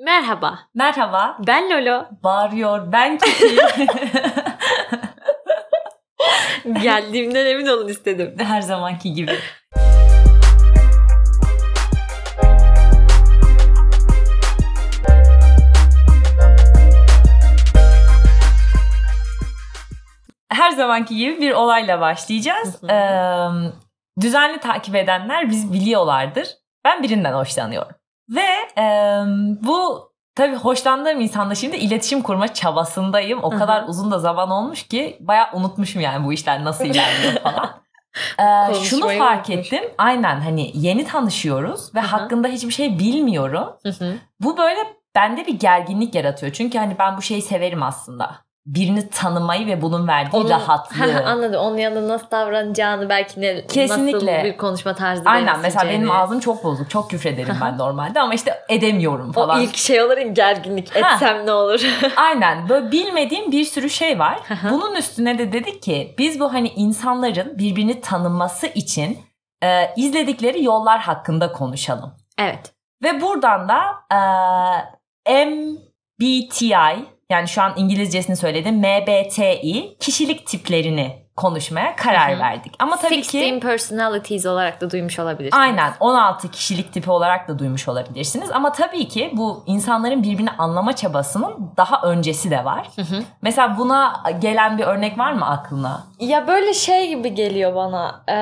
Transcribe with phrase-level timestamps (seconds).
[0.00, 0.58] Merhaba.
[0.74, 1.36] Merhaba.
[1.46, 2.06] Ben Lolo.
[2.22, 2.92] Bağırıyor.
[2.92, 3.56] Ben Kiki.
[6.82, 8.34] Geldiğimden emin olun istedim.
[8.38, 9.38] Her zamanki gibi.
[20.52, 22.84] Her zamanki gibi bir olayla başlayacağız.
[22.84, 23.48] Ee,
[24.20, 26.48] düzenli takip edenler biz biliyorlardır.
[26.84, 27.97] Ben birinden hoşlanıyorum.
[28.28, 28.84] Ve e,
[29.62, 33.38] bu tabii hoşlandığım insanla şimdi iletişim kurma çabasındayım.
[33.42, 37.70] O kadar uzun da zaman olmuş ki bayağı unutmuşum yani bu işler nasıl ilerliyor falan.
[38.38, 39.72] Ee, şunu fark unutmuş.
[39.72, 39.90] ettim.
[39.98, 42.08] Aynen hani yeni tanışıyoruz ve Hı hı.
[42.08, 43.76] hakkında hiçbir şey bilmiyorum.
[44.40, 44.80] Bu böyle
[45.14, 46.52] bende bir gerginlik yaratıyor.
[46.52, 48.47] Çünkü hani ben bu şeyi severim aslında.
[48.74, 51.24] Birini tanımayı ve bunun verdiği Onun- rahatlığı.
[51.26, 51.60] Anladım.
[51.60, 54.36] Onun yanında nasıl davranacağını belki ne, Kesinlikle.
[54.36, 56.90] nasıl bir konuşma tarzı Aynen mesela benim ağzım çok bozuk.
[56.90, 59.58] Çok küfrederim ben normalde ama işte edemiyorum falan.
[59.58, 60.96] O ilk şey olur ya gerginlik.
[60.96, 61.80] Etsem ne olur?
[62.16, 64.38] Aynen böyle bilmediğim bir sürü şey var.
[64.70, 69.18] Bunun üstüne de dedik ki biz bu hani insanların birbirini tanıması için
[69.62, 72.14] e, izledikleri yollar hakkında konuşalım.
[72.38, 72.72] evet.
[73.02, 73.80] Ve buradan da
[75.30, 82.40] e, MBTI yani şu an İngilizcesini söyledim MBTI kişilik tiplerini konuşmaya karar Hı hı.
[82.40, 82.74] verdik.
[82.78, 85.62] Ama tabii ki 16 personalities olarak da duymuş olabilirsiniz.
[85.62, 88.50] Aynen 16 kişilik tipi olarak da duymuş olabilirsiniz.
[88.50, 92.88] Ama tabii ki bu insanların birbirini anlama çabasının daha öncesi de var.
[92.96, 93.22] Hı hı.
[93.42, 96.06] Mesela buna gelen bir örnek var mı aklına?
[96.20, 98.22] Ya böyle şey gibi geliyor bana.
[98.28, 98.32] Ee,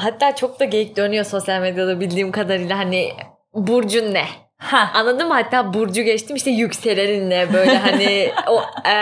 [0.00, 3.12] hatta çok da geyik dönüyor sosyal medyada bildiğim kadarıyla hani
[3.54, 4.24] burcun ne?
[4.62, 4.90] Ha.
[4.94, 5.34] Anladın mı?
[5.34, 8.94] Hatta burcu geçtim işte yükselenin ne böyle hani o e,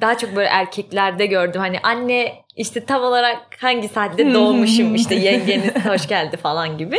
[0.00, 1.60] daha çok böyle erkeklerde gördüm.
[1.60, 6.98] Hani anne işte tam olarak hangi saatte doğmuşum işte yengeniz hoş geldi falan gibi.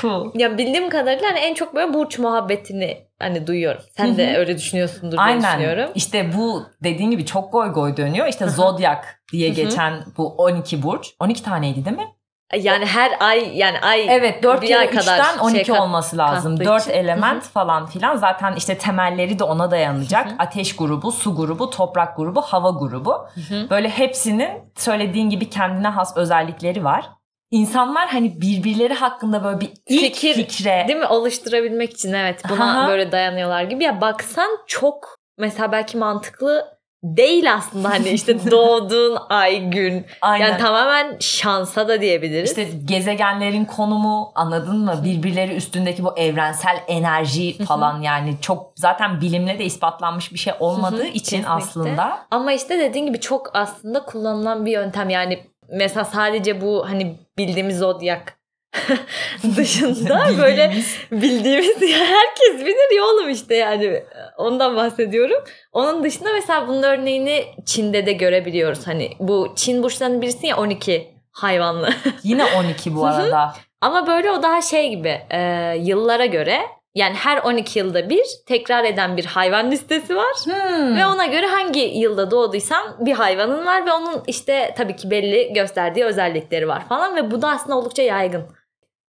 [0.00, 0.30] Cool.
[0.34, 3.82] Ya bildiğim kadarıyla hani en çok böyle burç muhabbetini hani duyuyorum.
[3.96, 5.42] Sen de öyle düşünüyorsundur diye Aynen.
[5.42, 5.90] düşünüyorum.
[5.94, 8.26] İşte bu dediğin gibi çok goy goy dönüyor.
[8.26, 11.10] İşte zodyak diye geçen bu 12 burç.
[11.20, 12.08] 12 taneydi değil mi?
[12.56, 16.18] Yani her ay yani ay Evet 4 bir kere ay kadar 3'ten 12 şey olması
[16.18, 16.56] lazım.
[16.56, 16.92] kattığı 4 için.
[16.92, 18.16] element falan filan.
[18.16, 20.26] Zaten işte temelleri de ona dayanacak.
[20.26, 20.34] Hı hı.
[20.38, 23.26] Ateş grubu, su grubu, toprak grubu, hava grubu.
[23.48, 23.70] hı.
[23.70, 27.04] Böyle hepsinin söylediğin gibi kendine has özellikleri var.
[27.50, 31.06] İnsanlar hani birbirleri hakkında böyle bir ilk Fikir, fikre Değil mi?
[31.06, 32.88] Oluşturabilmek için evet buna Aha.
[32.88, 33.84] böyle dayanıyorlar gibi.
[33.84, 40.06] Ya baksan çok mesela belki mantıklı değil aslında hani işte doğduğun ay gün.
[40.20, 40.46] aynen.
[40.48, 42.50] Yani tamamen şansa da diyebiliriz.
[42.50, 45.00] İşte gezegenlerin konumu anladın mı?
[45.04, 51.06] Birbirleri üstündeki bu evrensel enerji falan yani çok zaten bilimle de ispatlanmış bir şey olmadığı
[51.06, 51.48] için kesinlikle.
[51.48, 55.10] aslında Ama işte dediğin gibi çok aslında kullanılan bir yöntem.
[55.10, 55.42] Yani
[55.72, 58.41] mesela sadece bu hani bildiğimiz zodyak
[59.56, 60.72] dışında böyle
[61.12, 64.02] bildiğimiz- herkes bilir ya oğlum işte yani
[64.36, 65.44] ondan bahsediyorum.
[65.72, 68.86] Onun dışında mesela bunun örneğini Çin'de de görebiliyoruz.
[68.86, 71.90] Hani bu Çin burçlarının birisi ya 12 hayvanlı.
[72.22, 73.52] yine 12 bu arada.
[73.80, 76.60] Ama böyle o daha şey gibi e, yıllara göre
[76.94, 80.36] yani her 12 yılda bir tekrar eden bir hayvan listesi var.
[80.44, 80.96] Hmm.
[80.96, 85.52] Ve ona göre hangi yılda doğduysan bir hayvanın var ve onun işte tabii ki belli
[85.52, 88.46] gösterdiği özellikleri var falan ve bu da aslında oldukça yaygın.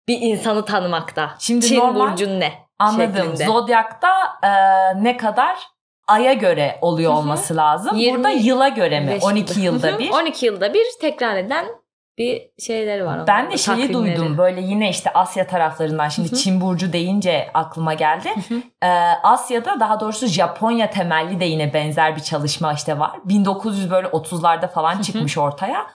[0.09, 1.35] Bir insanı tanımakta.
[1.39, 2.53] Şimdi Çin normal- burcun ne?
[2.79, 3.15] Anladım.
[3.17, 3.45] şeklinde.
[3.45, 4.09] Zodyakta
[4.43, 4.51] e,
[5.05, 5.57] ne kadar
[6.09, 7.19] aya göre oluyor Hı hı.
[7.21, 7.97] olması lazım.
[7.97, 9.09] 20 Burada yıla göre mi?
[9.11, 9.87] Beş 12 yılda.
[9.87, 9.99] yılda Hı hı.
[9.99, 10.11] bir.
[10.11, 11.67] 12 yılda bir tekrar eden
[12.19, 13.27] bir şeyleri var.
[13.27, 16.39] Ben de şeyi duydum böyle yine işte Asya taraflarından şimdi Hı hı.
[16.39, 18.29] Çin burcu deyince aklıma geldi.
[18.83, 18.89] Ee,
[19.23, 23.11] Asya'da daha doğrusu Japonya temelli de yine benzer bir çalışma işte var.
[23.25, 25.03] 1900 böyle 30'larda falan hı.
[25.03, 25.87] çıkmış ortaya.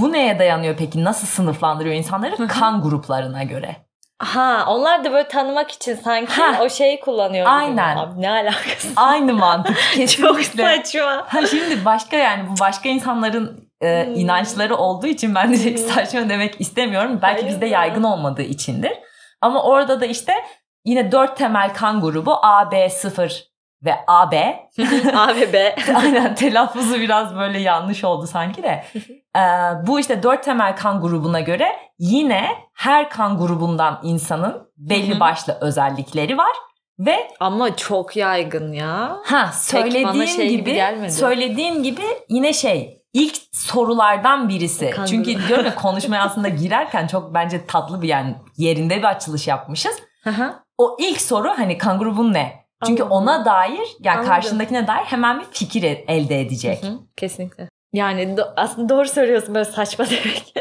[0.00, 1.04] Bu neye dayanıyor peki?
[1.04, 2.48] Nasıl sınıflandırıyor insanları?
[2.48, 3.76] Kan gruplarına göre.
[4.18, 6.62] Ha onlar da böyle tanımak için sanki Ha.
[6.64, 7.46] o şeyi kullanıyor.
[7.48, 7.96] Aynen.
[7.96, 8.88] Abi ne alakası?
[8.96, 9.76] Aynı mantık
[10.16, 11.24] Çok saçma.
[11.28, 14.14] Ha şimdi başka yani bu başka insanların e, Hmm.
[14.14, 15.76] inançları olduğu için ben de Hmm.
[15.94, 17.18] saçma demek istemiyorum.
[17.22, 17.72] Belki Hayır bizde ya.
[17.80, 18.92] yaygın olmadığı içindir.
[19.40, 20.32] Ama orada da işte
[20.84, 23.44] yine dört temel kan grubu A, B, 0
[23.84, 24.68] ve AB.
[25.16, 25.76] A ve B.
[25.94, 28.84] Aynen telaffuzu biraz böyle yanlış oldu sanki de.
[29.36, 29.40] Ee,
[29.86, 31.68] bu işte dört temel kan grubuna göre
[31.98, 36.52] yine her kan grubundan insanın belli başlı özellikleri var.
[36.98, 39.16] Ve Ama çok yaygın ya.
[39.24, 41.12] Ha söylediğin şey gibi gibi, gelmedi.
[41.12, 44.90] söylediğin gibi yine şey ilk sorulardan birisi.
[44.90, 49.48] Kan Çünkü diyorum ya konuşmaya aslında girerken çok bence tatlı bir yani yerinde bir açılış
[49.48, 49.96] yapmışız.
[50.24, 50.54] Hı.
[50.78, 52.65] O ilk soru hani kan grubun ne?
[52.86, 53.18] Çünkü Anladım.
[53.18, 54.28] ona dair yani Anladım.
[54.34, 56.82] karşındakine dair hemen bir fikir elde edecek.
[56.82, 57.68] Hı hı, Kesinlikle.
[57.92, 60.54] Yani do- aslında doğru söylüyorsun böyle saçma demek.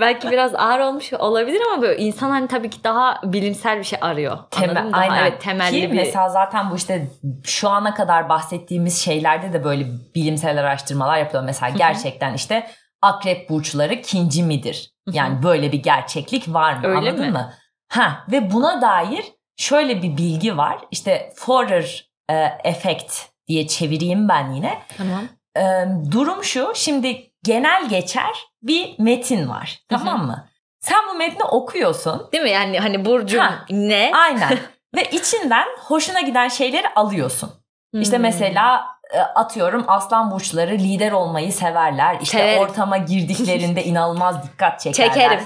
[0.00, 3.98] Belki biraz ağır olmuş olabilir ama böyle insan hani tabii ki daha bilimsel bir şey
[4.02, 4.38] arıyor.
[4.50, 4.92] Temel?
[4.92, 5.22] Daha, aynen.
[5.22, 5.96] Evet, temelli Ki bir.
[5.96, 7.08] mesela zaten bu işte
[7.44, 11.44] şu ana kadar bahsettiğimiz şeylerde de böyle bilimsel araştırmalar yapılıyor.
[11.44, 12.66] Mesela gerçekten işte
[13.02, 14.90] akrep burçları kinci midir?
[15.10, 16.86] Yani böyle bir gerçeklik var mı?
[16.86, 17.30] Öyle Anladın mi?
[17.30, 17.52] mı?
[17.88, 19.24] Ha ve buna dair
[19.56, 20.78] şöyle bir bilgi var.
[20.90, 24.82] İşte Forer e, efekt diye çevireyim ben yine.
[24.98, 25.22] Tamam.
[25.56, 26.72] Ee, durum şu.
[26.74, 28.30] Şimdi genel geçer
[28.62, 29.78] bir metin var.
[29.88, 30.48] Tamam mı?
[30.80, 32.28] Sen bu metni okuyorsun.
[32.32, 32.50] Değil mi?
[32.50, 33.64] Yani hani burcun Ha.
[33.70, 34.10] ne?
[34.14, 34.58] Aynen.
[34.96, 37.50] Ve içinden hoşuna giden şeyleri alıyorsun.
[37.94, 38.22] İşte Hmm.
[38.22, 38.95] mesela e,
[39.34, 42.18] atıyorum aslan burçları lider olmayı severler.
[42.20, 42.62] İşte Severim.
[42.62, 45.14] ortama girdiklerinde inanılmaz dikkat çekerler.
[45.14, 45.44] Çekerim.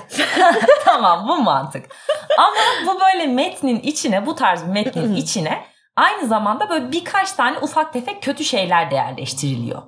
[0.85, 1.87] tamam bu mantık.
[2.39, 5.65] Ama bu böyle metnin içine bu tarz bir metnin içine
[5.97, 9.83] aynı zamanda böyle birkaç tane ufak tefek kötü şeyler de yerleştiriliyor.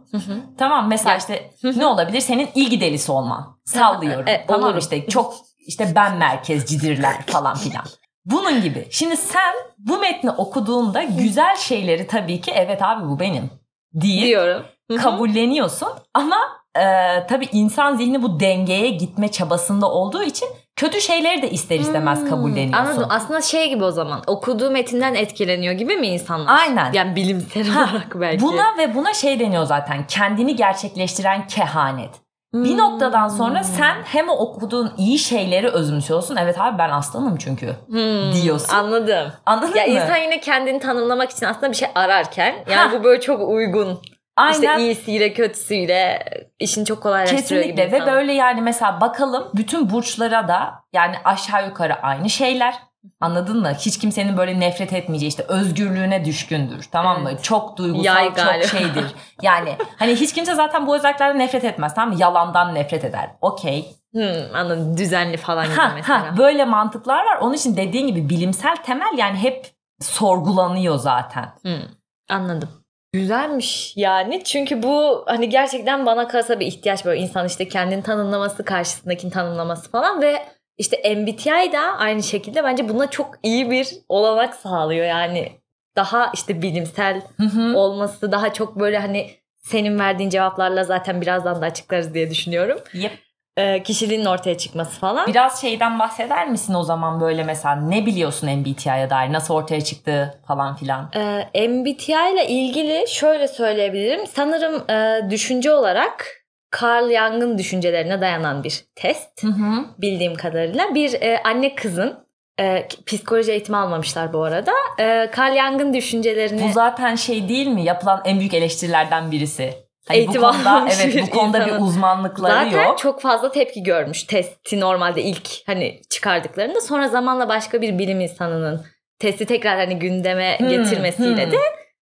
[0.58, 2.20] Tamam mesela işte ne olabilir?
[2.20, 3.58] Senin ilgi delisi olman.
[3.64, 4.28] Sallıyorum.
[4.28, 4.78] E, tamam olurum.
[4.78, 5.34] işte çok
[5.66, 7.84] işte ben merkezcidirler falan filan.
[8.24, 8.88] Bunun gibi.
[8.90, 13.61] Şimdi sen bu metni okuduğunda güzel şeyleri tabii ki evet abi bu benim
[13.94, 14.62] deyip diyorum.
[15.02, 16.36] Kabulleniyorsun ama
[16.78, 16.82] e,
[17.26, 22.28] tabii insan zihni bu dengeye gitme çabasında olduğu için kötü şeyleri de ister istemez Hmm,
[22.28, 22.72] kabulleniyorsun.
[22.86, 23.06] Anladım.
[23.10, 24.22] Aslında şey gibi o zaman.
[24.26, 26.58] Okuduğu metinden etkileniyor gibi mi insanlar?
[26.58, 26.92] Aynen.
[26.92, 28.42] Yani bilimsel olarak belki.
[28.42, 32.10] Buna ve buna şey deniyor zaten kendini gerçekleştiren kehanet.
[32.54, 32.78] Bir Hmm.
[32.78, 36.36] noktadan sonra sen hem okuduğun iyi şeyleri özümsüyorsun.
[36.36, 37.66] Evet abi ben aslanım çünkü.
[37.86, 38.74] Hmm, diyorsun.
[38.74, 39.32] Anladım.
[39.46, 39.90] Anladın Ya mı?
[39.92, 42.98] insan yine kendini tanımlamak için aslında bir şey ararken yani Ha.
[43.00, 43.98] bu böyle çok uygun.
[44.36, 44.52] Aynen.
[44.52, 46.24] İşte iyisiyle kötüsüyle
[46.58, 48.14] işini çok kolaylaştırıyor gibi Kesinlikle ve insan.
[48.14, 52.74] böyle yani mesela bakalım bütün burçlara da yani aşağı yukarı aynı şeyler.
[53.20, 53.72] Anladın mı?
[53.78, 56.84] Hiç kimsenin böyle nefret etmeyeceği işte özgürlüğüne düşkündür.
[56.92, 57.28] Tamam mı?
[57.32, 57.44] Evet.
[57.44, 58.66] Çok duygusal, Yay çok galiba.
[58.66, 59.04] şeydir.
[59.42, 61.94] Yani hani hiç kimse zaten bu özelliklerden nefret etmez.
[61.94, 62.20] Tamam mı?
[62.20, 63.30] Yalandan nefret eder.
[63.40, 63.94] Okey.
[64.12, 64.96] Hmm, anladım.
[64.96, 66.20] Düzenli falan gibi Ha, mesela.
[66.22, 67.36] ha, böyle mantıklar var.
[67.40, 69.70] Onun için dediğin gibi bilimsel temel yani hep
[70.00, 71.52] sorgulanıyor zaten.
[71.62, 71.82] Hmm,
[72.30, 72.68] anladım.
[73.12, 78.64] Güzelmiş yani çünkü bu hani gerçekten bana kalsa bir ihtiyaç böyle insan işte kendini tanımlaması
[78.64, 80.42] karşısındakini tanımlaması falan ve
[80.78, 85.52] işte MBTI da aynı şekilde bence buna çok iyi bir olanak sağlıyor yani
[85.96, 87.76] daha işte bilimsel Hı hı.
[87.76, 92.78] olması daha çok böyle hani senin verdiğin cevaplarla zaten birazdan da açıklarız diye düşünüyorum.
[92.92, 93.12] Yep.
[93.56, 95.26] Ee, kişiliğin ortaya çıkması falan.
[95.26, 100.40] Biraz şeyden bahseder misin o zaman böyle mesela ne biliyorsun MBTI'ye dair nasıl ortaya çıktı
[100.46, 101.10] falan filan.
[101.54, 104.26] Ee, MBTI ile ilgili şöyle söyleyebilirim.
[104.26, 106.41] Sanırım e, düşünce olarak
[106.82, 109.84] Carl Jung'ın düşüncelerine dayanan bir test Hı hı.
[109.98, 110.94] bildiğim kadarıyla.
[110.94, 112.26] Bir e, anne kızın
[112.60, 114.72] e, psikoloji eğitimi almamışlar bu arada.
[114.98, 117.84] E, Carl Jung'ın düşüncelerini Bu zaten şey değil mi?
[117.84, 119.74] Yapılan en büyük eleştirilerden birisi.
[120.08, 121.82] Hani Eğitim bu konuda evet bir bu konuda bir insanın.
[121.86, 122.98] uzmanlıkları zaten yok.
[122.98, 126.80] çok fazla tepki görmüş testi normalde ilk hani çıkardıklarında.
[126.80, 128.84] Sonra zamanla başka bir bilim insanının
[129.18, 131.52] testi tekrar hani gündeme Hmm, getirmesiyle hmm.
[131.52, 131.56] de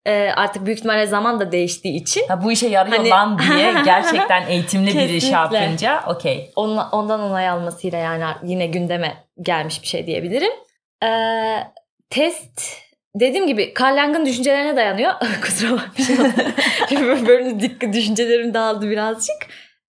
[0.05, 3.73] e, artık büyük ihtimalle zaman da değiştiği için Ha, bu işe yarıyor Hani- lan diye
[3.85, 6.51] gerçekten eğitimli biri şey yapınca okey.
[6.55, 10.51] onla- ondan onay almasıyla yani yine gündeme gelmiş bir şey diyebilirim.
[11.03, 11.63] Ee,
[12.09, 12.61] test
[13.15, 15.13] dediğim gibi Carl Jung'ın düşüncelerine dayanıyor.
[15.41, 17.27] Kusura bakmayın.
[17.27, 19.35] Böyle dikkat düşüncelerim dağıldı birazcık.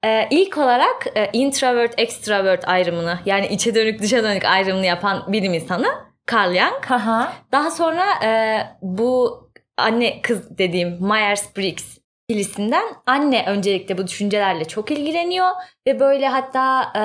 [0.04, 5.54] Ee, ilk olarak e, introvert extrovert ayrımını yani içe dönük dışa dönük ayrımını yapan bilim
[5.54, 5.86] insanı
[6.32, 6.84] Carl Jung.
[6.86, 7.32] Haha.
[7.52, 9.40] Daha sonra e, bu
[9.80, 15.50] anne kız dediğim Myers-Briggs ikilisinden anne öncelikle bu düşüncelerle çok ilgileniyor
[15.86, 17.02] ve böyle hatta e,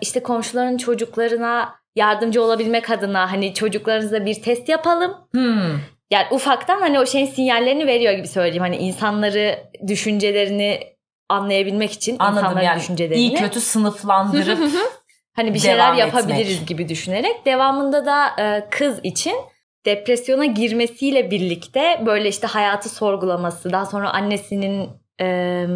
[0.00, 5.16] işte komşuların çocuklarına yardımcı olabilmek adına hani çocuklarınıza bir test yapalım.
[5.34, 5.80] Hmm.
[6.10, 8.62] Yani ufaktan hani o şeyin sinyallerini veriyor gibi söyleyeyim.
[8.62, 10.80] Hani insanları düşüncelerini
[11.28, 13.16] anlayabilmek için Anladım insanların yani düşüncelerini.
[13.16, 14.58] iyi kötü sınıflandırıp
[15.36, 16.68] Hani bir şeyler yapabiliriz etmek.
[16.68, 19.34] gibi düşünerek devamında da e, kız için
[19.86, 25.66] depresyona girmesiyle birlikte böyle işte hayatı sorgulaması daha sonra annesinin e,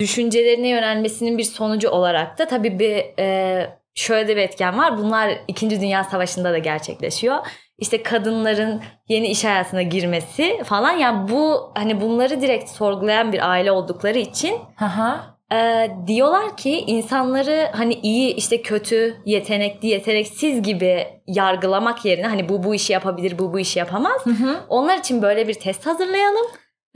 [0.00, 4.98] düşüncelerine yönelmesinin bir sonucu olarak da tabii bir e, şöyle de bir etken var.
[4.98, 5.70] Bunlar 2.
[5.70, 7.36] Dünya Savaşı'nda da gerçekleşiyor.
[7.78, 13.72] İşte kadınların yeni iş hayatına girmesi falan yani bu hani bunları direkt sorgulayan bir aile
[13.72, 15.35] oldukları için Haha.
[15.52, 22.62] Ee, diyorlar ki insanları hani iyi işte kötü yetenekli yeteneksiz gibi yargılamak yerine hani bu
[22.64, 24.26] bu işi yapabilir bu bu işi yapamaz.
[24.26, 24.56] Hı hı.
[24.68, 26.46] Onlar için böyle bir test hazırlayalım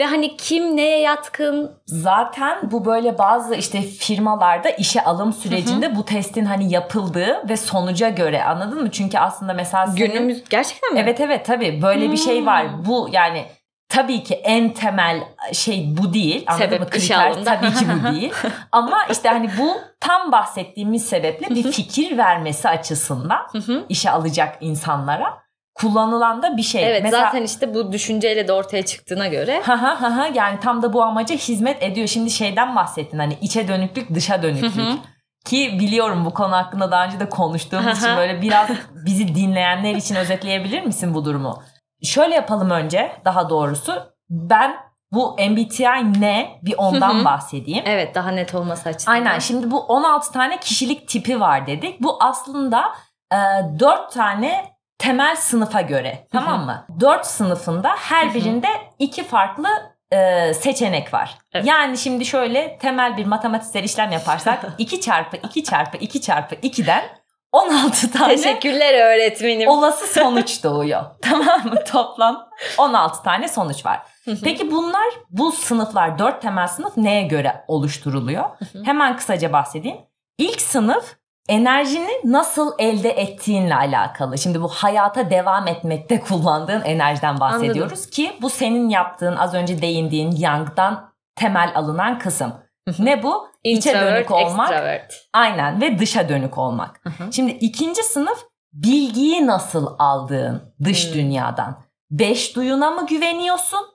[0.01, 6.05] ve hani kim neye yatkın Zaten bu böyle bazı işte firmalarda işe alım sürecinde bu
[6.05, 8.91] testin hani yapıldığı ve sonuca göre anladın mı?
[8.91, 11.01] Çünkü aslında mesela senin- günümüz gerçekten mi?
[11.01, 12.73] Evet evet tabii böyle bir şey var.
[12.73, 12.85] Hmm.
[12.87, 13.45] Bu yani
[13.91, 16.45] tabii ki en temel şey bu değil.
[16.47, 16.91] Anladın Sebep mı?
[16.91, 18.33] Kriter tabii ki bu değil.
[18.73, 23.47] Ama işte hani bu tam bahsettiğimiz sebeple bir fikir vermesi açısından
[23.89, 25.41] işe alacak insanlara
[25.75, 26.91] kullanılan da bir şey.
[26.91, 29.63] Evet Mesela, zaten işte bu düşünceyle de ortaya çıktığına göre.
[29.65, 32.07] Ha ha ha ha yani tam da bu amaca hizmet ediyor.
[32.07, 34.99] Şimdi şeyden bahsettin hani içe dönüklük dışa dönüklük.
[35.45, 38.71] Ki biliyorum bu konu hakkında daha önce de konuştuğumuz için böyle biraz
[39.07, 41.63] bizi dinleyenler için özetleyebilir misin bu durumu?
[42.03, 44.03] Şöyle yapalım önce daha doğrusu.
[44.31, 44.77] Ben
[45.13, 47.25] bu MBTI ne bir ondan hı.
[47.25, 47.85] bahsedeyim.
[47.87, 49.15] Evet daha net olması açısından.
[49.15, 52.01] Aynen şimdi bu 16 tane kişilik tipi var dedik.
[52.03, 52.85] Bu aslında
[53.33, 53.37] e,
[53.79, 54.65] 4 tane
[54.99, 56.87] temel sınıfa göre tamam mı?
[57.01, 58.35] 4 sınıfında her Hı hı.
[58.35, 59.69] birinde iki farklı
[60.13, 61.39] e, seçenek var.
[61.53, 61.67] Evet.
[61.67, 67.05] Yani şimdi şöyle temel bir matematiksel işlem yaparsak 2 çarpı 2 çarpı 2 çarpı 2'den
[67.53, 69.69] 16 tane Teşekkürler öğretmenim.
[69.69, 71.03] olası sonuç doğuyor.
[71.23, 71.85] tamam mı?
[71.93, 74.03] Toplam 16 tane sonuç var.
[74.45, 78.45] Peki bunlar bu sınıflar 4 temel sınıf neye göre oluşturuluyor?
[78.85, 79.97] Hemen kısaca bahsedeyim.
[80.39, 81.17] İlk sınıf
[81.49, 84.39] enerjini nasıl elde ettiğinle alakalı.
[84.39, 90.31] Şimdi bu hayata devam etmekte kullandığın enerjiden bahsediyoruz ki bu senin yaptığın az önce değindiğin
[90.37, 92.55] Young'dan temel alınan kısım.
[92.99, 93.49] Ne bu?
[93.65, 94.71] İçe Introvert, dönük olmak.
[94.71, 95.15] extrovert.
[95.33, 97.01] Aynen ve dışa dönük olmak.
[97.33, 98.39] Şimdi ikinci sınıf
[98.73, 101.15] bilgiyi nasıl aldığın dış Hmm.
[101.15, 101.77] dünyadan.
[102.11, 103.87] Beş duyuna mı güveniyorsun?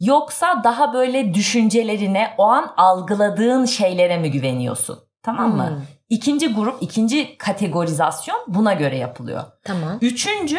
[0.00, 4.98] Yoksa daha böyle düşüncelerine, o an algıladığın şeylere mi güveniyorsun?
[5.22, 5.68] Tamam mı?
[5.68, 5.76] Hmm.
[6.08, 9.42] İkinci grup, ikinci kategorizasyon buna göre yapılıyor.
[9.64, 9.98] Tamam.
[10.00, 10.58] Üçüncü,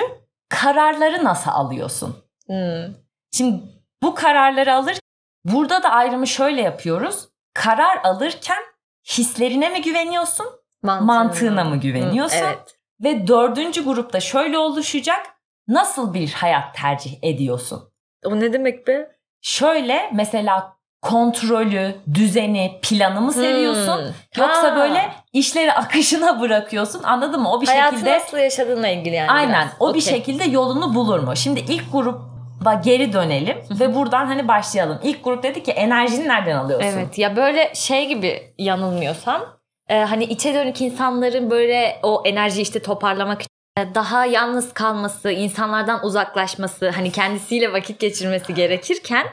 [0.49, 2.15] kararları nasıl alıyorsun?
[2.47, 2.93] Hmm.
[3.31, 3.63] Şimdi
[4.03, 4.97] bu kararları alır,
[5.45, 7.27] burada da ayrımı şöyle yapıyoruz.
[7.53, 8.63] Karar alırken
[9.09, 10.45] hislerine mi güveniyorsun?
[10.83, 12.37] Mantığına mı güveniyorsun?
[12.37, 12.75] Hı, Evet.
[13.03, 15.25] Ve dördüncü grupta şöyle oluşacak.
[15.67, 17.83] Nasıl bir hayat tercih ediyorsun?
[18.25, 19.11] O ne demek be?
[19.41, 23.97] Şöyle mesela kontrolü, düzeni, planı mı seviyorsun?
[23.97, 24.13] Hmm.
[24.37, 24.75] Yoksa Ha.
[24.75, 27.51] böyle işleri akışına bırakıyorsun anladın mı?
[27.51, 29.73] O bir Hayatı şekilde nasıl yaşadığınla ilgili yani aynen biraz.
[29.79, 30.13] o bir Okey.
[30.13, 31.35] şekilde yolunu bulur mu?
[31.35, 32.32] Şimdi ilk gruba
[32.73, 34.99] geri dönelim ve buradan hani başlayalım.
[35.03, 36.87] İlk grup dedi ki enerjini nereden alıyorsun?
[36.87, 39.41] Evet ya böyle şey gibi yanılmıyorsam
[39.89, 45.31] e, hani içe dönük insanların böyle o enerjiyi işte toparlamak için e, daha yalnız kalması,
[45.31, 49.27] insanlardan uzaklaşması, hani kendisiyle vakit geçirmesi gerekirken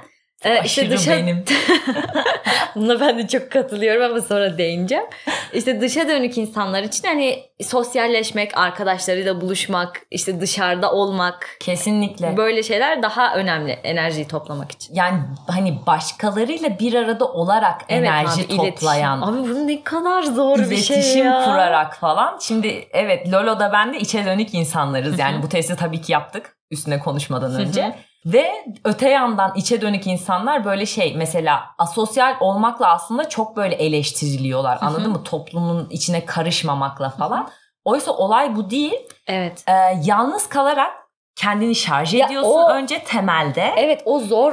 [0.45, 1.45] e, işte dışa benim.
[2.75, 5.05] Buna ben de çok katılıyorum ama sonra değineceğim.
[5.53, 12.37] İşte dışa dönük insanlar için hani sosyalleşmek, arkadaşlarıyla buluşmak, işte dışarıda olmak Kesinlikle.
[12.37, 14.95] böyle şeyler daha önemli enerjiyi toplamak için.
[14.95, 18.75] Yani hani başkalarıyla bir arada olarak enerji abi, iletişim.
[18.75, 21.45] toplayan Abi bu ne kadar zor bir şey iletişim ya.
[21.45, 22.39] kurarak falan.
[22.43, 25.19] Şimdi evet Lolo'da ben de içe dönük insanlarız.
[25.19, 27.95] Yani bu testi tabii ki yaptık üstüne konuşmadan önce.
[28.27, 34.81] Ve öte yandan içe dönük insanlar böyle şey mesela asosyal olmakla aslında çok böyle eleştiriliyorlar.
[34.81, 34.89] Hı hı.
[34.89, 35.25] Anladın mı?
[35.25, 37.49] Toplumun içine karışmamakla falan.
[37.85, 38.99] Oysa olay bu değil.
[39.27, 39.65] Evet.
[39.69, 39.73] Ee,
[40.05, 40.93] yalnız kalarak
[41.37, 43.73] kendini şarj Ya ediyorsun o- önce temelde.
[43.77, 44.53] Evet o zor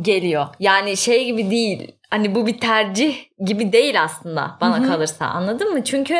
[0.00, 0.46] geliyor.
[0.60, 1.92] Yani şey gibi değil.
[2.10, 4.88] Hani bu bir tercih gibi değil aslında bana Hı hı.
[4.88, 5.26] kalırsa.
[5.26, 5.84] Anladın mı?
[5.84, 6.16] Çünkü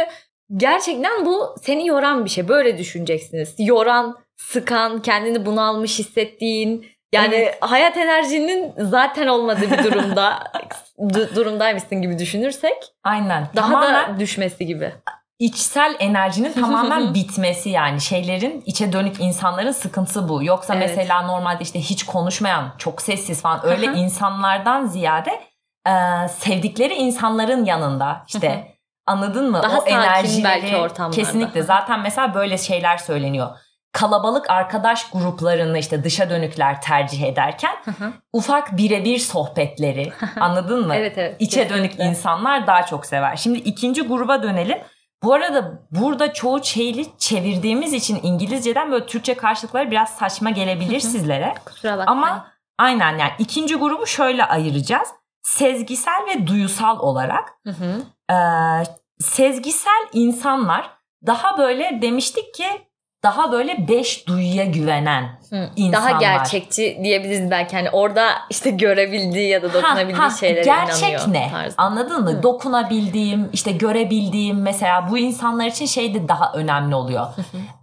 [0.57, 2.49] gerçekten bu seni yoran bir şey.
[2.49, 3.55] Böyle düşüneceksiniz.
[3.59, 7.59] Yoran, sıkan, kendini bunalmış hissettiğin yani Evet.
[7.61, 10.39] hayat enerjinin zaten olmadığı bir durumda
[10.99, 13.49] du- durumdaymışsın gibi düşünürsek Aynen.
[13.57, 14.93] daha Tamamen da düşmesi gibi.
[15.39, 20.45] içsel enerjinin tamamen bitmesi yani şeylerin içe dönük insanların sıkıntısı bu.
[20.45, 20.89] Yoksa Evet.
[20.91, 25.31] mesela normalde işte hiç konuşmayan, çok sessiz falan öyle insanlardan ziyade
[25.89, 25.93] e,
[26.29, 28.75] sevdikleri insanların yanında işte
[29.07, 29.61] anladın mı?
[29.63, 31.17] Daha o enerjileri belki ortamlarda.
[31.17, 33.49] kesinlikle zaten mesela böyle şeyler söyleniyor.
[33.97, 38.13] Kalabalık arkadaş gruplarını işte dışa dönükler tercih ederken Hı hı.
[38.33, 40.95] ufak birebir sohbetleri anladın mı?
[40.95, 41.37] evet evet.
[41.39, 42.05] İçe dönük kesinlikle.
[42.05, 43.37] insanlar daha çok sever.
[43.37, 44.79] Şimdi ikinci gruba dönelim.
[45.23, 51.55] Bu arada burada çoğu şeyi çevirdiğimiz için İngilizceden böyle Türkçe karşılıkları biraz saçma gelebilir sizlere.
[51.65, 52.19] Kusura bakmayın.
[52.21, 52.47] Ama
[52.79, 55.09] aynen yani ikinci grubu şöyle ayıracağız.
[55.43, 57.49] Sezgisel ve duyusal olarak.
[57.67, 58.03] Hı hı.
[58.33, 58.85] Ee,
[59.19, 60.91] sezgisel insanlar
[61.27, 62.86] daha böyle demiştik ki
[63.27, 65.71] daha böyle beş duyuya güvenen Hı.
[65.77, 66.11] insanlar.
[66.11, 67.77] Daha gerçekçi diyebiliriz belki.
[67.77, 71.33] Hani orada işte görebildiği ya da dokunabildiği Ha, ha, şeylere gerçek inanıyor.
[71.33, 71.51] ne?
[71.51, 71.75] tarzı.
[71.79, 72.31] Anladın mı?
[72.31, 72.43] Hı.
[72.43, 77.27] Dokunabildiğim, işte görebildiğim mesela bu insanlar için şey de daha önemli oluyor.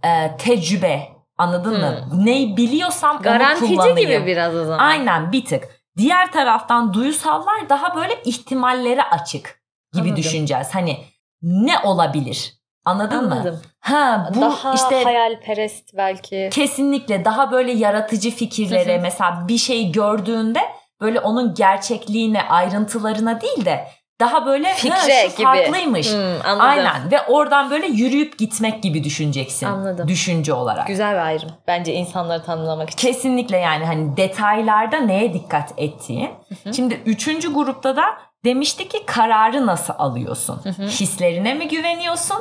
[0.04, 1.02] Ee, tecrübe.
[1.38, 1.94] Anladın mı?
[2.24, 3.96] Neyi biliyorsam onu Garantici kullanayım.
[3.96, 4.78] gibi biraz o zaman.
[4.78, 5.68] Aynen bir tık.
[5.96, 9.60] Diğer taraftan duyusallar daha böyle ihtimallere açık
[9.92, 10.16] gibi Anladım.
[10.16, 10.68] düşüneceğiz.
[10.74, 10.98] Hani
[11.42, 12.52] ne olabilir?
[12.84, 13.34] Anladın mı?
[13.34, 13.60] Anladım.
[13.80, 16.50] Ha bu Daha işte hayalperest belki.
[16.52, 20.60] kesinlikle daha böyle yaratıcı fikirlere mesela bir şey gördüğünde
[21.00, 23.88] böyle onun gerçekliğine, ayrıntılarına değil de
[24.20, 25.42] daha böyle "Ha, Fikre şu gibi.
[25.46, 26.12] farklıymış.
[26.12, 26.60] Hmm, anladım.
[26.60, 29.66] Aynen ve oradan böyle yürüyüp gitmek gibi düşüneceksin.
[29.66, 30.08] Anladım.
[30.08, 30.86] Düşünce olarak.
[30.86, 31.48] Güzel bir ayrım.
[31.66, 33.08] Bence insanları tanımlamak için.
[33.08, 36.30] Kesinlikle yani hani detaylarda neye dikkat ettiğin.
[36.76, 38.04] Şimdi üçüncü grupta da
[38.44, 40.60] demişti ki kararı nasıl alıyorsun?
[40.80, 42.36] Hislerine mi güveniyorsun?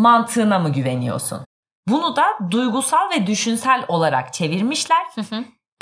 [0.00, 1.40] Mantığına mı güveniyorsun?
[1.88, 5.06] Bunu da duygusal ve düşünsel olarak çevirmişler.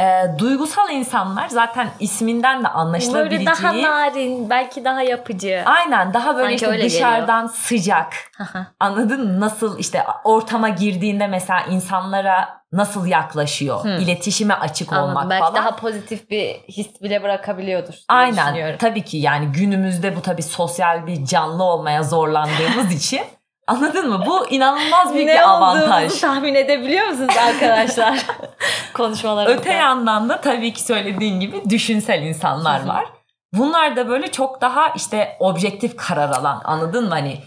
[0.01, 3.47] Ee, duygusal insanlar zaten isminden de Böyle anlaşılabileceği.
[3.47, 5.63] daha narin, belki daha yapıcı.
[5.67, 8.13] Aynen daha böyle Sanki işte dışarıdan sıcak.
[8.37, 8.67] Hı hı.
[8.81, 9.41] Anladın mı?
[9.41, 13.85] Nasıl işte ortama girdiğinde mesela insanlara nasıl yaklaşıyor?
[13.85, 13.89] Hı.
[13.89, 15.31] İletişime açık olmak Anladım.
[15.31, 15.55] Belki falan.
[15.55, 17.95] daha pozitif bir his bile bırakabiliyordur.
[18.09, 18.79] Aynen.
[18.79, 23.23] Tabii ki yani günümüzde bu tabii sosyal bir canlı olmaya zorlandığımız için
[23.69, 24.23] anladın mı?
[24.27, 25.89] Bu inanılmaz büyük ne bir avantaj.
[25.93, 28.27] olduğumuzu tahmin edebiliyor musunuz arkadaşlar?
[28.95, 29.61] Konuşmalarımızda.
[29.61, 33.05] Öte yandan da tabii ki söylediğin gibi düşünsel insanlar var.
[33.53, 37.11] Bunlar da böyle çok daha işte objektif karar alan anladın mı?
[37.11, 37.39] Hani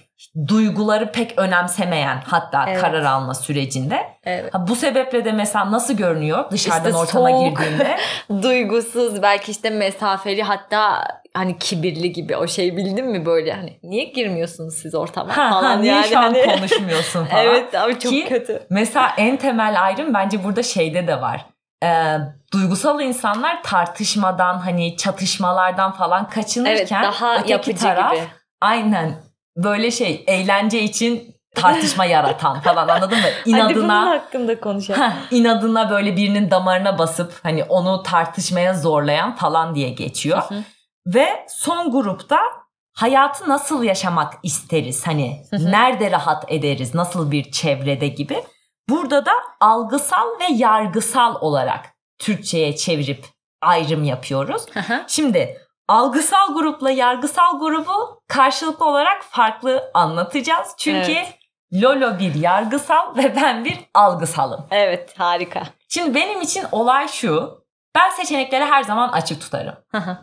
[0.48, 2.82] duyguları pek önemsemeyen hatta Evet.
[2.82, 4.00] karar alma sürecinde.
[4.24, 4.54] Evet.
[4.54, 7.60] Ha, bu sebeple de mesela nasıl görünüyor dışarıdan İşte ortama soğuk.
[7.60, 7.98] girdiğinde?
[8.42, 14.04] Duygusuz, belki işte mesafeli hatta hani kibirli gibi o şey bildin mi böyle hani niye
[14.04, 16.08] girmiyorsunuz siz ortama ha, falan ha, niye yani.
[16.08, 17.46] şu an hani- konuşmuyorsun falan.
[17.46, 18.64] Evet abi çok Ki- kötü.
[18.70, 21.46] Mesela en temel ayrım bence burada şeyde de var.
[21.84, 22.18] Ee,
[22.54, 28.24] duygusal insanlar tartışmadan hani çatışmalardan falan Evet kaçınırken daha öteki yapıcı taraf gibi.
[28.62, 29.16] aynen
[29.58, 33.24] böyle şey eğlence için tartışma yaratan falan anladın mı?
[33.24, 35.02] Hadi bunun İnadına hakkında konuşalım.
[35.02, 40.42] Heh, inadına böyle birinin damarına basıp hani onu tartışmaya zorlayan falan diye geçiyor.
[40.42, 40.64] Hı hı.
[41.08, 42.40] Ve son grupta
[42.94, 45.08] hayatı nasıl yaşamak isteriz?
[45.08, 45.72] Hani Hı hı.
[45.72, 46.96] nerede rahat ederiz?
[46.96, 48.44] Nasıl bir çevrede gibi.
[48.90, 51.86] Burada da algısal ve yargısal olarak
[52.20, 53.26] Türkçe'ye çevirip
[53.62, 54.66] ayrım yapıyoruz.
[54.74, 55.04] Hı hı.
[55.08, 55.61] Şimdi
[55.92, 60.74] algısal grupla yargısal grubu karşılıklı olarak farklı anlatacağız.
[60.78, 61.38] Çünkü Evet.
[61.74, 64.68] Lolo bir yargısal ve ben bir algısalım.
[64.72, 65.64] evet harika.
[65.90, 67.62] Şimdi benim için olay şu.
[67.96, 69.76] Ben seçenekleri her zaman açık tutarım.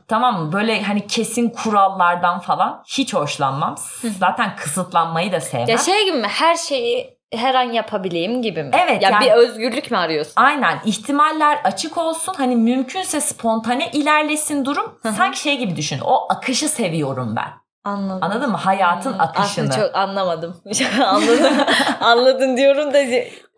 [0.09, 0.53] Tamam mı?
[0.53, 3.75] Böyle hani kesin kurallardan falan hiç hoşlanmam.
[4.19, 5.69] Zaten kısıtlanmayı da sevmem.
[5.69, 8.71] ya şey gibi mi her şeyi her an yapabileyim gibi mi?
[8.85, 10.33] Evet, Ya yani- bir özgürlük mü arıyorsun?
[10.37, 14.99] Aynen ihtimaller açık olsun hani mümkünse spontane ilerlesin durum.
[15.17, 17.49] Sanki şey gibi düşün o akışı seviyorum ben.
[17.85, 18.19] Anladım.
[18.23, 18.57] Anladın mı?
[18.57, 19.69] Hayatın Hmm, akışını.
[19.69, 20.57] Aslında çok anlamadım.
[21.05, 21.55] anladım.
[22.01, 22.99] Anladın diyorum da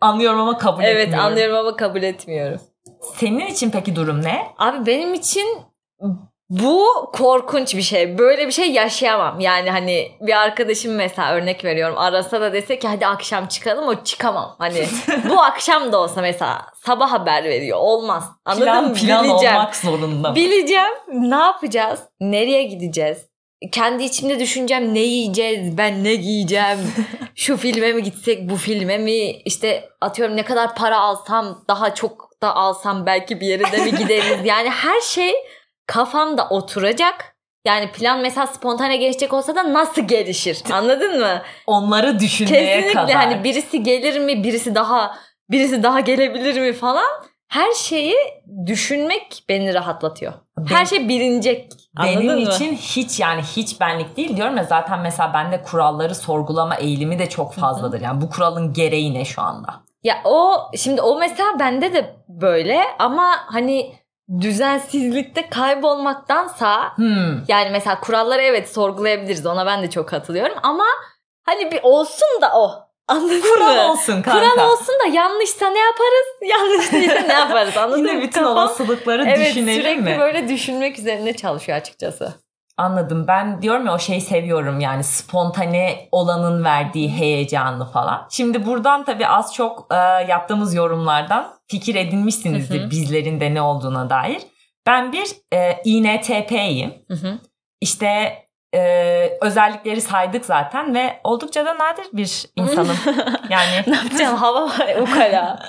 [0.01, 1.25] Anlıyorum ama kabul evet etmiyorum.
[1.25, 2.61] anlıyorum ama kabul etmiyorum.
[3.15, 4.47] Senin için peki durum ne?
[4.57, 5.47] Abi benim için
[6.51, 8.17] bu korkunç bir şey.
[8.17, 9.39] Böyle bir şey yaşayamam.
[9.39, 14.03] Yani hani bir arkadaşım mesela örnek veriyorum arasa da dese ki hadi akşam çıkalım o
[14.03, 14.55] çıkamam.
[14.59, 14.85] Hani
[15.29, 17.77] bu akşam da olsa mesela sabah haber veriyor.
[17.81, 18.23] Olmaz.
[18.45, 18.93] Anladın plan mı?
[18.93, 19.55] plan Bileceğim.
[19.55, 20.35] olmak zorunda.
[20.35, 20.91] Bileceğim.
[21.13, 21.99] Ne yapacağız?
[22.19, 23.17] Nereye gideceğiz?
[23.71, 26.79] Kendi içimde düşüneceğim ne yiyeceğiz, ben ne giyeceğim,
[27.35, 32.29] şu filme mi gitsek, bu filme mi, işte atıyorum ne kadar para alsam, daha çok
[32.41, 34.45] da alsam belki bir yere de mi gideriz?
[34.45, 35.33] Yani her şey
[35.93, 37.35] kafamda oturacak.
[37.65, 40.63] Yani plan mesela spontane gelişecek olsa da nasıl gelişir?
[40.73, 41.41] Anladın mı?
[41.67, 43.15] Onları düşünmeye Kesinlikle kadar.
[43.15, 45.15] hani birisi gelir mi, birisi daha
[45.49, 47.05] birisi daha gelebilir mi falan.
[47.47, 48.15] Her şeyi
[48.65, 50.33] düşünmek beni rahatlatıyor.
[50.67, 51.71] Her Ben- şey bilinecek.
[51.97, 52.39] Anladın Benim mı?
[52.41, 57.29] için hiç yani hiç benlik değil diyorum ya zaten mesela bende kuralları sorgulama eğilimi de
[57.29, 58.01] çok fazladır.
[58.01, 59.73] Yani bu kuralın gereği ne şu anda?
[60.03, 63.93] Ya o şimdi o mesela bende de böyle ama hani
[64.41, 67.43] düzensizlikte kaybolmaktansa Hmm.
[67.47, 70.85] yani mesela kuralları evet sorgulayabiliriz ona ben de çok katılıyorum ama
[71.45, 72.71] hani bir olsun da o.
[73.07, 73.91] Anladın Kural mı?
[73.91, 74.31] olsun kanka.
[74.51, 76.25] Kural olsun da yanlışsa ne yaparız?
[76.41, 77.77] Yanlış değilse ne yaparız?
[77.77, 78.21] Anladın Yine mı?
[78.21, 80.17] bütün Kafam- olasılıkları Evet düşünelim sürekli mi?
[80.19, 82.33] böyle düşünmek üzerine çalışıyor açıkçası.
[82.81, 83.25] Anladım.
[83.27, 88.27] Ben diyorum ya o şeyi seviyorum yani spontane olanın verdiği heyecanı falan.
[88.29, 89.95] Şimdi buradan tabii az çok e,
[90.29, 92.89] yaptığımız yorumlardan fikir edinmişsinizdir Hı hı.
[92.89, 94.41] bizlerin de ne olduğuna dair.
[94.85, 96.93] Ben bir e, INTP'yim.
[97.07, 97.39] Hı hı.
[97.81, 98.35] İşte
[98.75, 102.97] e, özellikleri saydık zaten ve oldukça da nadir bir insanım.
[103.49, 105.59] Yani ne yapacağım hava var ukala.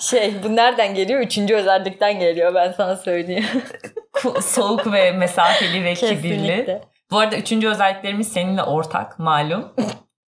[0.00, 1.20] Şey bu nereden geliyor?
[1.20, 3.46] Üçüncü özellikten geliyor ben sana söyleyeyim.
[4.42, 6.80] soğuk ve mesafeli ve kibirli.
[7.10, 9.72] Bu arada üçüncü özelliklerimiz seninle ortak malum.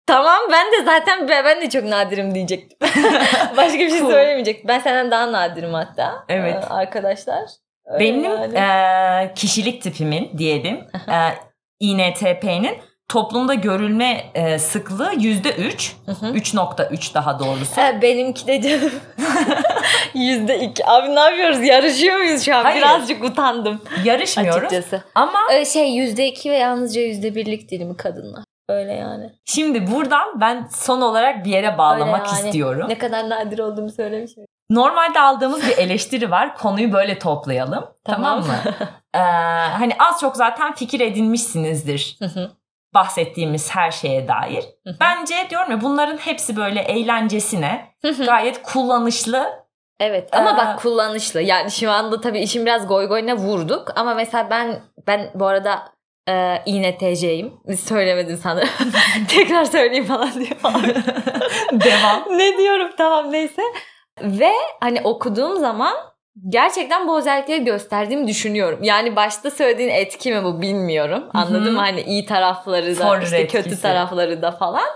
[0.06, 2.78] Tamam ben de zaten ben ben de çok nadirim diyecektim.
[3.56, 4.10] Başka bir şey Cool.
[4.10, 4.68] söylemeyecektim.
[4.68, 6.24] Ben senden daha nadirim hatta.
[6.28, 6.64] Evet.
[6.64, 7.42] Ee, arkadaşlar.
[7.86, 8.58] Öyle Benim yani.
[8.58, 11.16] e, kişilik tipimin diyelim e,
[11.80, 12.76] INTP'nin
[13.08, 15.92] toplumda görülme e, sıklığı %3.
[16.06, 16.26] Hı hı.
[16.26, 17.80] 3.3 daha doğrusu.
[17.80, 18.92] Ee, benimki de canım.
[20.14, 20.86] Yüzde iki.
[20.86, 21.62] Abi ne yapıyoruz?
[21.64, 22.62] Yarışıyor muyuz şu an?
[22.64, 22.76] Hayır.
[22.82, 24.56] Birazcık utandım Yarışmıyoruz.
[24.56, 25.02] açıkçası.
[25.14, 28.44] Ama Ee, şey yüzde iki ve yalnızca yüzde birlik dilimi kadınlar.
[28.68, 29.32] Öyle yani.
[29.44, 32.46] şimdi buradan ben son olarak bir yere bağlamak Öyle yani.
[32.46, 32.88] istiyorum.
[32.88, 34.44] Ne kadar nadir olduğumu söylemişim.
[34.70, 36.56] Normalde aldığımız bir eleştiri var.
[36.56, 37.84] Konuyu böyle toplayalım.
[38.04, 38.54] Tamam, mı?
[39.14, 39.18] Ee,
[39.68, 42.18] hani az çok zaten fikir edinmişsinizdir
[42.94, 44.64] bahsettiğimiz her şeye dair.
[45.00, 47.94] Bence diyorum ya bunların hepsi böyle eğlencesine
[48.26, 49.66] gayet kullanışlı.
[50.00, 51.40] Evet ama Ee, bak kullanışlı.
[51.40, 53.92] Yani şu anda tabii işin biraz goy goyuna vurduk.
[53.96, 55.92] Ama mesela ben ben bu arada
[56.28, 57.52] e, İNTC'yim.
[57.84, 58.68] Söylemedim sanırım.
[59.28, 60.50] Tekrar söyleyeyim falan diye.
[61.72, 62.24] Devam.
[62.38, 63.62] ne diyorum tamam neyse.
[64.22, 65.94] Ve hani okuduğum zaman
[66.48, 68.78] gerçekten bu özellikleri gösterdiğimi düşünüyorum.
[68.82, 71.24] Yani başta söylediğin etki mi bu bilmiyorum.
[71.34, 71.78] Anladın mı?
[71.78, 73.82] Hani iyi tarafları da Forer işte kötü etkisi.
[73.82, 74.86] tarafları da falan.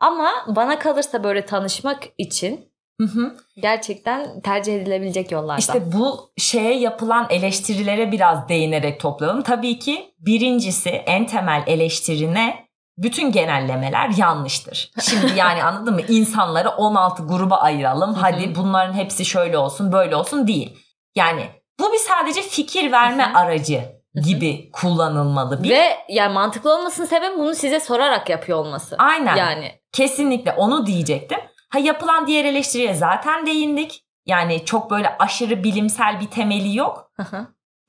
[0.00, 3.36] Ama bana kalırsa böyle tanışmak için Hı hı.
[3.56, 5.58] gerçekten tercih edilebilecek yollardan.
[5.58, 9.42] İşte bu şeye yapılan eleştirilere biraz değinerek toplayalım.
[9.42, 12.66] Tabii ki birincisi en temel eleştirine
[12.98, 14.90] bütün genellemeler yanlıştır.
[15.02, 16.00] Şimdi yani anladın mı?
[16.08, 18.14] İnsanları 16 gruba ayıralım.
[18.14, 20.78] Hadi bunların hepsi şöyle olsun, böyle olsun değil.
[21.16, 21.46] Yani
[21.80, 23.82] bu bir sadece fikir verme aracı
[24.24, 25.62] gibi kullanılmalı.
[25.62, 25.70] Bir.
[25.70, 28.96] Ve yani mantıklı olmasının sebebi bunu size sorarak yapıyor olması.
[28.98, 29.36] Aynen.
[29.36, 31.38] Yani Kesinlikle onu diyecektim.
[31.68, 34.02] Ha yapılan diğer eleştiriye zaten değindik.
[34.26, 37.10] Yani çok böyle aşırı bilimsel bir temeli yok.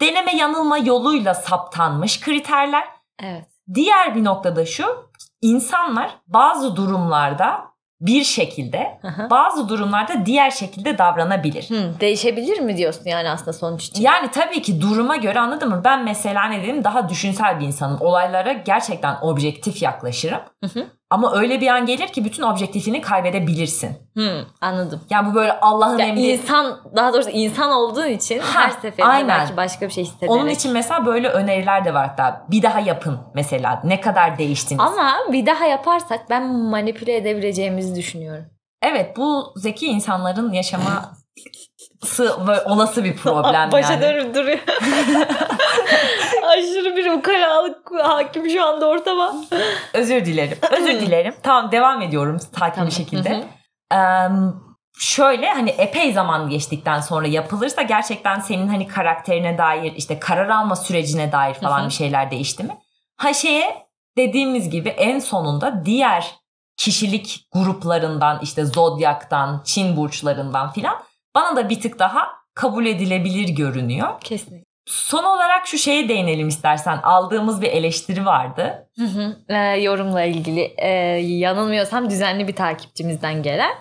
[0.02, 2.84] Deneme yanılma yoluyla saptanmış kriterler.
[3.24, 3.46] evet.
[3.74, 5.10] Diğer bir noktada şu,
[5.42, 7.68] insanlar bazı durumlarda
[8.02, 11.70] bir şekilde, bazı durumlarda diğer şekilde davranabilir.
[11.70, 14.02] Hı, değişebilir mi diyorsun yani aslında sonuç için?
[14.02, 15.82] Yani tabii ki duruma göre anladın mı?
[15.84, 17.98] Ben mesela ne dedim daha düşünsel bir insanım.
[18.02, 20.42] Olaylara gerçekten objektif yaklaşırım.
[20.64, 20.88] Hı hı.
[21.10, 23.98] Ama öyle bir an gelir ki bütün objektifliğini kaybedebilirsin.
[24.18, 25.02] Hı, anladım.
[25.10, 26.22] Yani bu böyle Allah'ın Ya emri.
[26.22, 29.28] insan daha doğrusu insan olduğun için Ha, her seferinde aynen.
[29.28, 30.32] belki başka bir şey hissederek.
[30.32, 32.46] Onun için mesela böyle öneriler de var hatta.
[32.52, 33.82] Bir daha yapın mesela.
[33.84, 34.82] Ne kadar değiştiniz.
[34.82, 38.46] ama bir daha yaparsak ben manipüle edebileceğimizi düşünüyorum.
[38.82, 41.12] Evet bu zeki insanların böyle
[42.66, 44.02] olası bir problem Başa yani.
[44.02, 44.60] dönüp duruyor.
[46.48, 49.36] Aşırı bir ukalalık hakim şu anda ortama.
[49.94, 50.58] Özür dilerim.
[50.72, 51.34] Özür dilerim.
[51.44, 52.88] Tamam devam ediyorum sakin Tamam.
[52.90, 53.44] bir şekilde.
[53.94, 54.30] Eee,
[55.00, 60.76] şöyle hani epey zaman geçtikten sonra yapılırsa gerçekten senin hani karakterine dair işte karar alma
[60.76, 62.78] sürecine dair falan bir şeyler değişti mi?
[63.18, 66.36] Ha şeye dediğimiz gibi en sonunda diğer
[66.78, 70.96] kişilik gruplarından işte zodyaktan, Çin burçlarından filan
[71.38, 74.08] bana da bir tık daha kabul edilebilir görünüyor.
[74.24, 74.68] Kesinlikle.
[74.86, 76.98] Son olarak şu şeye değinelim istersen.
[77.04, 78.90] Aldığımız bir eleştiri vardı.
[78.98, 79.36] Hı hı.
[79.50, 83.72] Ee, yorumla ilgili ee, yanılmıyorsam düzenli bir takipçimizden gelen.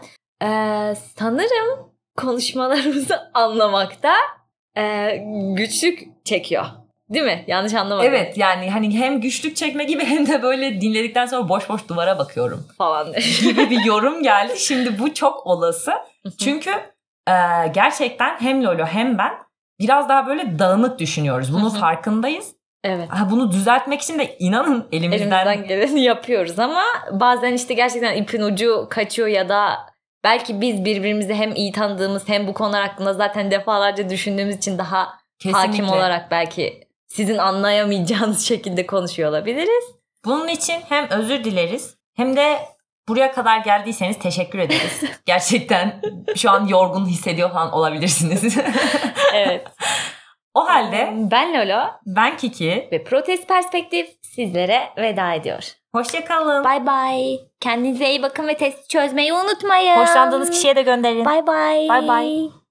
[0.42, 4.12] Ee, sanırım konuşmalarımızı anlamakta
[4.77, 5.23] ee,
[5.57, 6.64] güçlük çekiyor.
[7.11, 7.45] Değil mi?
[7.47, 8.11] Yanlış anlamadım.
[8.11, 12.19] Evet yani hani hem güçlük çekme gibi hem de böyle dinledikten sonra boş boş duvara
[12.19, 13.12] bakıyorum Falan.
[13.40, 14.59] gibi bir yorum geldi.
[14.59, 15.92] Şimdi bu çok olası.
[16.38, 16.71] Çünkü
[17.28, 19.32] e, gerçekten hem Lolo hem ben
[19.80, 21.52] biraz daha böyle dağınık düşünüyoruz.
[21.52, 22.52] Bunun farkındayız.
[22.84, 23.08] evet.
[23.08, 28.42] Ha, bunu düzeltmek için de inanın elimizden, Elimizden geleni yapıyoruz ama bazen işte gerçekten ipin
[28.42, 29.76] ucu kaçıyor ya da
[30.24, 35.18] belki biz birbirimizi hem iyi tanıdığımız hem bu konular hakkında zaten defalarca düşündüğümüz için daha
[35.38, 35.68] kesinlikle.
[35.68, 39.84] hakim olarak belki sizin anlayamayacağınız şekilde konuşuyor olabiliriz.
[40.24, 42.58] Bunun için hem özür dileriz hem de
[43.09, 45.03] buraya kadar geldiyseniz teşekkür ederiz.
[45.27, 46.01] Gerçekten
[46.37, 48.57] şu an yorgun hissediyor falan olabilirsiniz.
[49.35, 49.66] Evet.
[50.55, 52.88] o halde ben Lolo ben Kiki.
[52.92, 55.62] ve Protest Perspektif sizlere veda ediyor.
[55.95, 56.64] Hoşçakalın.
[56.64, 57.38] Bay bay.
[57.61, 59.97] Kendinize iyi bakın ve testi çözmeyi unutmayın.
[59.97, 61.25] Hoşlandığınız kişiye de gönderin.
[61.25, 61.88] Bay bay.
[61.88, 62.51] Bay bay.